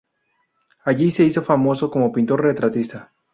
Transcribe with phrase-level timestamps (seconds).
[0.83, 3.13] Allí se hizo famoso como pintor retratista.